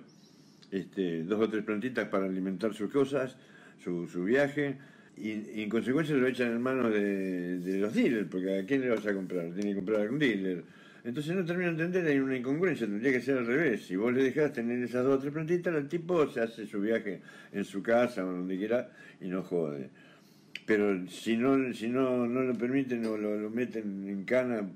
[0.72, 3.36] este, dos o tres plantitas para alimentar sus cosas,
[3.84, 4.78] su, viaje,
[5.18, 8.90] y, en consecuencia lo echan en manos de, de, los dealers, porque ¿a quién le
[8.90, 9.52] vas a comprar?
[9.54, 10.64] Tiene que comprar a un dealer.
[11.06, 13.86] Entonces no termino de entender, hay una incongruencia, tendría que ser al revés.
[13.86, 16.82] Si vos le dejás tener esas dos o tres plantitas, el tipo se hace su
[16.82, 18.89] viaje en su casa o donde quiera
[19.22, 19.91] y no jode.
[20.65, 24.68] Pero si no, si no, no lo permiten o lo, meten en cana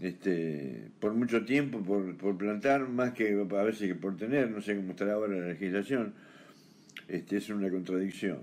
[0.00, 4.62] este, por mucho tiempo, por, por, plantar, más que a veces que por tener, no
[4.62, 6.14] sé cómo estará ahora la legislación,
[7.06, 8.38] este, es una contradicción.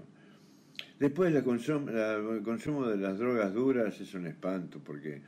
[0.99, 5.21] Después la el consumo de las drogas duras es un espanto, porque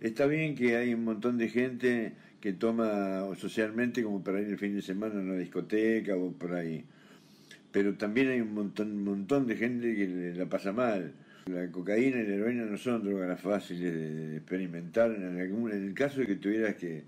[0.00, 4.58] Está bien que hay un montón de gente que toma socialmente como para ir el
[4.58, 6.84] fin de semana a una discoteca o por ahí.
[7.72, 11.12] Pero también hay un montón, montón de gente que la pasa mal.
[11.46, 15.94] La cocaína y la heroína no son drogas fáciles de experimentar en, algún, en el
[15.94, 17.04] caso de que tuvieras que,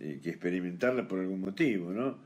[0.00, 2.18] eh, que experimentarlas por algún motivo, ¿no?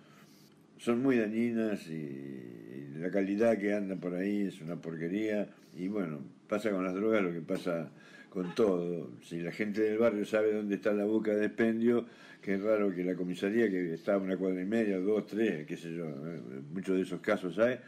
[0.78, 5.48] Son muy dañinas y la calidad que anda por ahí es una porquería.
[5.76, 7.90] Y bueno, pasa con las drogas lo que pasa
[8.32, 9.10] con todo.
[9.22, 12.06] Si la gente del barrio sabe dónde está la boca de expendio,
[12.40, 15.66] que es raro que la comisaría, que está a una cuadra y media, dos, tres,
[15.66, 16.40] qué sé yo, ¿eh?
[16.72, 17.78] muchos de esos casos hay,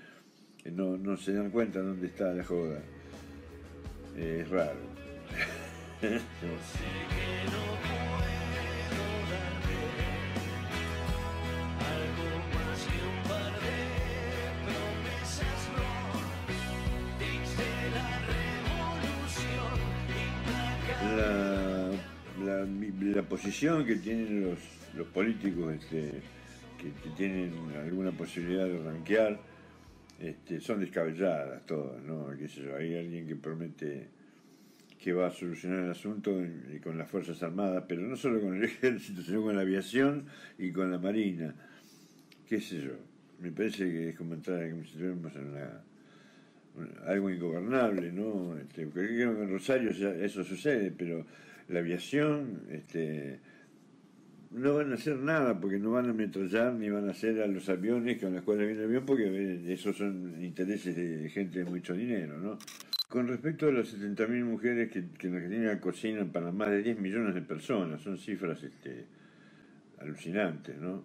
[0.71, 2.83] no, no se dan cuenta dónde está la joda.
[4.17, 4.95] es raro.
[23.15, 24.59] la, posición que tienen los,
[24.95, 26.21] los políticos este,
[26.79, 29.41] que, tienen alguna posibilidad de ranquear
[30.21, 32.29] este, son descabelladas todas, ¿no?
[32.79, 34.09] Hay alguien que promete
[34.99, 36.31] que va a solucionar el asunto
[36.73, 40.27] y con las Fuerzas Armadas, pero no solo con el ejército, sino con la aviación
[40.59, 41.55] y con la marina.
[42.49, 42.93] ¿Qué sé yo?
[43.41, 45.25] Me parece que es como entrar como si en
[47.07, 48.57] algo ingobernable, ¿no?
[48.57, 51.27] Este, creo que en Rosario eso sucede, pero
[51.69, 53.41] la aviación, este,
[54.51, 57.47] no van a hacer nada porque no van a ametrallar ni van a hacer a
[57.47, 61.61] los aviones con los cuales viene el avión porque eh, esos son intereses de gente
[61.61, 62.59] de mucho dinero, ¿no?
[63.09, 66.99] Con respecto a las 70.000 mujeres que, que en Argentina cocinan para más de 10
[66.99, 69.07] millones de personas, son cifras este,
[70.01, 71.03] alucinantes, ¿no?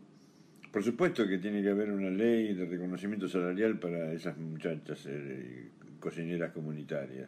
[0.72, 5.70] Por supuesto que tiene que haber una ley de reconocimiento salarial para esas muchachas eh,
[6.00, 7.28] cocineras comunitarias.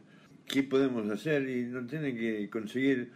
[0.52, 1.48] ¿Qué podemos hacer?
[1.48, 3.10] Y no tiene que conseguir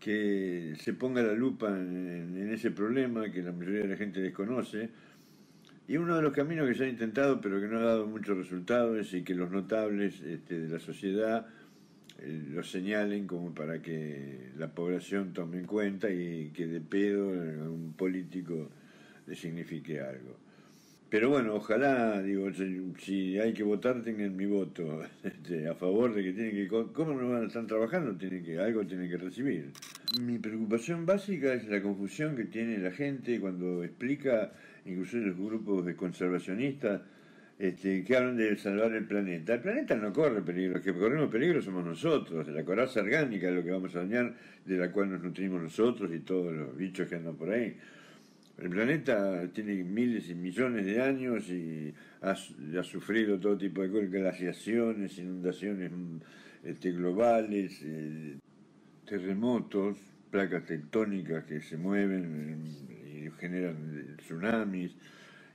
[0.00, 4.88] que se ponga la lupa en, ese problema que la mayoría de la gente desconoce
[5.86, 8.36] y uno de los caminos que se ha intentado, pero que no ha dado muchos
[8.36, 11.46] resultados, y que los notables este, de la sociedad
[12.18, 17.28] eh, lo señalen como para que la población tome en cuenta y que de pedo
[17.28, 18.68] un político
[19.28, 20.49] le signifique algo.
[21.10, 22.48] Pero bueno, ojalá, digo,
[22.98, 26.68] si hay que votar, tengan mi voto este, a favor de que tienen que.
[26.68, 28.16] ¿Cómo no van a estar trabajando?
[28.16, 29.72] Tienen que, algo tienen que recibir.
[30.20, 34.52] Mi preocupación básica es la confusión que tiene la gente cuando explica
[34.86, 37.02] incluso los grupos de conservacionistas,
[37.58, 39.54] este, que hablan de salvar el planeta.
[39.54, 43.54] El planeta no corre peligro, los que corremos peligro somos nosotros, la coraza orgánica es
[43.54, 47.08] lo que vamos a dañar, de la cual nos nutrimos nosotros y todos los bichos
[47.08, 47.76] que andan por ahí.
[48.60, 52.34] El planeta tiene miles y millones de años y ha,
[52.84, 55.90] sufrido todo tipo de cosas, glaciaciones, inundaciones
[56.62, 58.36] este, globales, eh,
[59.06, 59.96] terremotos,
[60.30, 63.00] placas tectónicas que se mueven
[63.40, 64.94] generan tsunamis,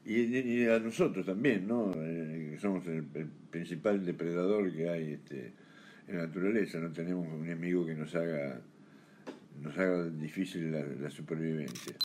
[0.05, 1.91] y, a nosotros también, ¿no?
[1.95, 3.03] Eh, somos el,
[3.49, 5.53] principal depredador que hay este,
[6.07, 8.61] en la naturaleza, no tenemos un enemigo que nos haga,
[9.61, 11.95] nos haga difícil la, supervivencia.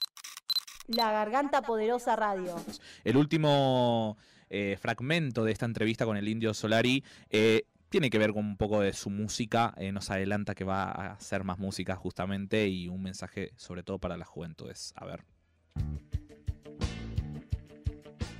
[0.94, 2.56] La Garganta Poderosa Radio.
[3.04, 8.32] El último eh, fragmento de esta entrevista con el Indio Solari eh, tiene que ver
[8.32, 12.66] con un poco de su música, nos adelanta que va a hacer más música justamente
[12.66, 14.92] y un mensaje sobre todo para las juventudes.
[14.96, 15.22] A ver.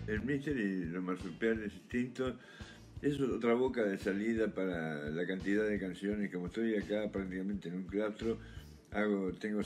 [0.08, 2.34] El Mister y los marsupiales distintos
[3.00, 6.32] es otra boca de salida para la cantidad de canciones.
[6.32, 8.38] Como estoy acá prácticamente en un claustro,
[8.92, 9.60] hago, tengo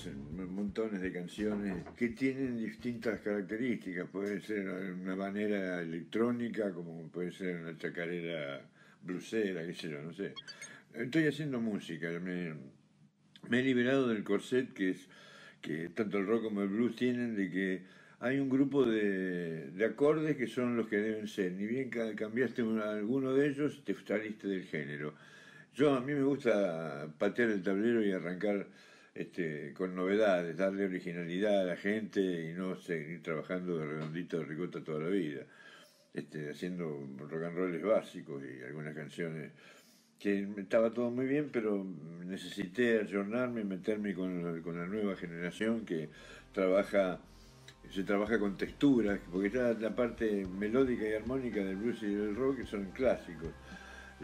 [0.48, 4.08] montones de canciones que tienen distintas características.
[4.10, 8.62] Puede ser una manera electrónica, como puede ser una chacarera
[9.02, 10.34] blusera, qué sé yo, no sé.
[10.94, 12.54] Estoy haciendo música, me,
[13.48, 15.08] me he liberado del corset que es
[15.60, 17.82] que tanto el rock como el blues tienen de que
[18.20, 21.52] hay un grupo de, acordes que son los que deben ser.
[21.52, 25.14] Ni bien cambiaste alguno de ellos, te saliste del género.
[25.74, 28.66] Yo a mí me gusta patear el tablero y arrancar
[29.14, 34.44] este, con novedades, darle originalidad a la gente y no seguir trabajando de redondito de
[34.44, 35.42] ricota toda la vida.
[36.12, 39.52] Este, haciendo rock and rolls básicos y algunas canciones
[40.18, 41.84] que estaba todo muy bien, pero
[42.24, 46.08] necesité ayornarme y meterme con, con la nueva generación que
[46.52, 47.20] trabaja
[47.90, 52.34] se trabaja con texturas, porque está la parte melódica y armónica del blues y del
[52.34, 53.50] rock que son clásicos.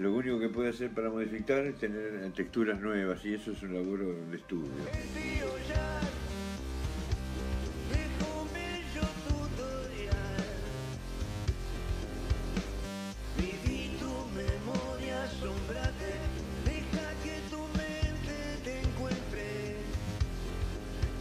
[0.00, 3.74] Lo único que puede hacer para modificar es tener texturas nuevas y eso es un
[3.74, 4.70] laburo de estudio.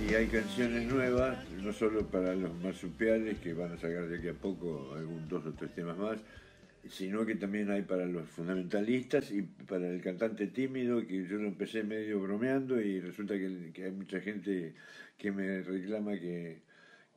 [0.09, 4.29] Y hay canciones nuevas, no solo para los marsupiales, que van a sacar de aquí
[4.29, 6.17] a poco algún dos o tres temas más,
[6.87, 11.47] sino que también hay para los fundamentalistas y para el cantante tímido, que yo lo
[11.47, 14.73] empecé medio bromeando y resulta que, hay mucha gente
[15.17, 16.67] que me reclama que,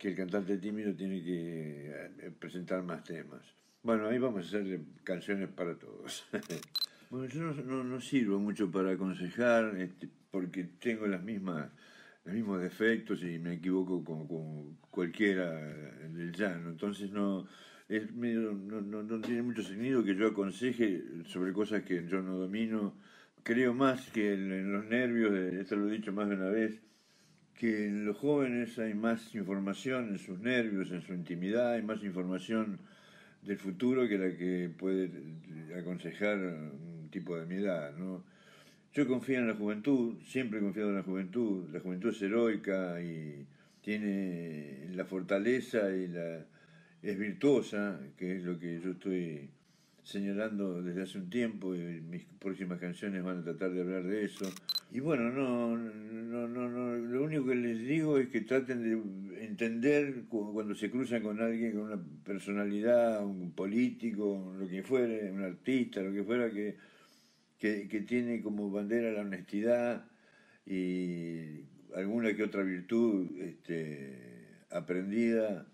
[0.00, 3.40] el cantante tímido tiene que eh, presentar más temas.
[3.84, 6.24] Bueno, ahí vamos a hacer canciones para todos.
[7.10, 11.70] bueno, yo no, no, sirvo mucho para aconsejar, este, porque tengo las mismas
[12.24, 16.70] los mismos defectos y me equivoco como, con cualquiera del llano.
[16.70, 17.46] Entonces no,
[17.88, 18.52] es no,
[19.02, 22.94] no, tiene mucho sentido que yo aconseje sobre cosas que yo no domino.
[23.42, 26.80] Creo más que en, los nervios, esto lo he dicho más de una vez,
[27.54, 32.02] que en los jóvenes hay más información en sus nervios, en su intimidad, hay más
[32.04, 32.78] información
[33.42, 35.10] del futuro que la que puede
[35.76, 38.24] aconsejar un tipo de mi edad, ¿no?
[38.94, 41.66] Yo confío en la juventud, siempre he confiado en la juventud.
[41.72, 43.46] La juventud es heroica y
[43.80, 46.44] tiene la fortaleza y la
[47.02, 49.50] es virtuosa, que es lo que yo estoy
[50.04, 54.24] señalando desde hace un tiempo y mis próximas canciones van a tratar de hablar de
[54.24, 54.44] eso.
[54.90, 59.44] y bueno, no, no, no, no, lo único que les digo es que traten de
[59.44, 65.42] entender cuando se cruzan con alguien con una personalidad, un político, lo que fuere, un
[65.42, 66.76] artista, lo que fuera, que,
[67.58, 70.04] que, tiene como bandera la honestidad
[70.66, 75.66] y alguna que otra virtud este, aprendida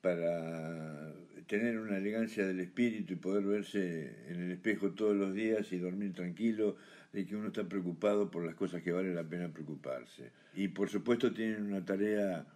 [0.00, 1.12] para
[1.46, 5.78] tener una elegancia del espíritu y poder verse en el espejo todos los días y
[5.78, 6.76] dormir tranquilo
[7.12, 10.30] de que uno está preocupado por las cosas que vale la pena preocuparse.
[10.54, 12.46] Y por supuesto tienen una tarea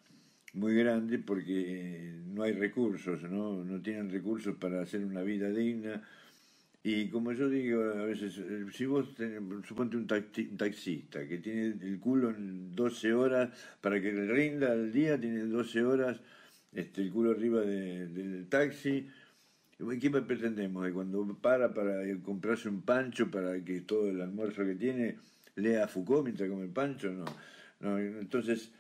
[0.55, 3.65] muy grande porque no hay recursos, ¿no?
[3.65, 6.03] no tienen recursos para hacer una vida digna.
[6.85, 11.77] Y como yo digo a veces, eh, si vos tenés, suponte un, taxista que tiene
[11.81, 16.21] el culo en 12 horas para que le rinda al día, tiene 12 horas
[16.73, 19.09] este, el culo arriba del taxi,
[20.01, 20.87] ¿Qué pretendemos?
[20.87, 25.17] Que cuando para para comprarse un pancho para que todo el almuerzo que tiene
[25.57, 27.11] lea Foucault mientras come el pancho?
[27.11, 27.25] No.
[27.81, 28.71] no entonces,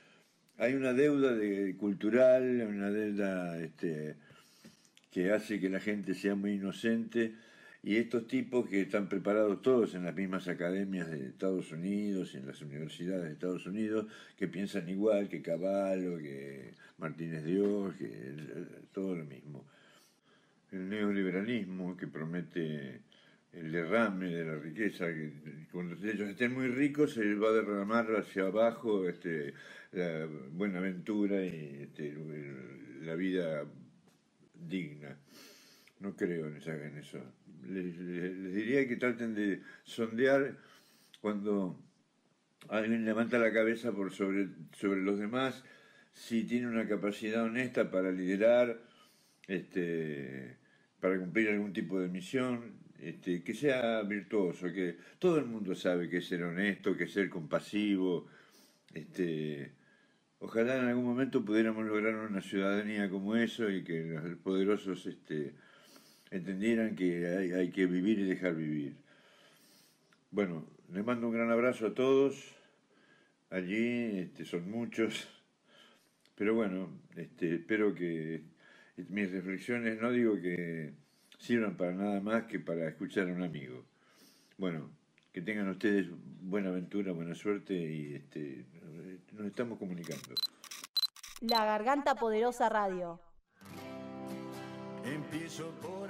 [0.58, 4.14] hay una deuda de, cultural, una deuda este,
[5.10, 7.34] que hace que la gente sea muy inocente.
[7.84, 12.46] Y estos tipos que están preparados todos en las mismas academias de Estados Unidos, en
[12.46, 14.06] las universidades de Estados Unidos,
[14.36, 18.34] que piensan igual que Caballo, que Martínez Dios, que
[18.92, 19.66] todo lo mismo
[20.72, 23.02] el neoliberalismo que promete
[23.52, 25.30] el derrame de la riqueza, que
[25.70, 29.52] cuando ellos estén muy ricos se va a derramar hacia abajo este,
[29.92, 32.16] la buena aventura y este,
[33.02, 33.66] la vida
[34.54, 35.18] digna.
[36.02, 36.56] No creo en,
[36.98, 37.18] eso.
[37.62, 40.58] Les, les, diría que traten de sondear
[41.20, 41.78] cuando
[42.68, 45.62] alguien levanta la cabeza por sobre, sobre los demás,
[46.12, 48.80] si tiene una capacidad honesta para liderar,
[49.46, 50.56] este,
[51.00, 56.08] para cumplir algún tipo de misión, este, que sea virtuoso, que todo el mundo sabe
[56.08, 58.26] que es ser honesto, que es ser compasivo.
[58.92, 59.72] Este,
[60.40, 65.54] ojalá en algún momento pudiéramos lograr una ciudadanía como eso y que los poderosos este,
[66.32, 68.96] entendieran que hay, que vivir y dejar vivir.
[70.30, 72.54] Bueno, les mando un gran abrazo a todos.
[73.50, 75.28] Allí este, son muchos,
[76.34, 78.42] pero bueno, este, espero que
[78.96, 80.94] mis reflexiones no digo que
[81.38, 83.84] sirvan para nada más que para escuchar a un amigo.
[84.56, 84.90] Bueno,
[85.32, 86.08] que tengan ustedes
[86.40, 88.64] buena aventura, buena suerte y este,
[89.32, 90.34] nos estamos comunicando.
[91.42, 93.20] La Garganta Poderosa Radio.
[95.04, 96.01] Empiezo por